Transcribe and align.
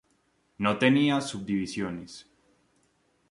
No 0.57 0.79
tenía 0.79 1.21
subdivisiones. 1.21 2.27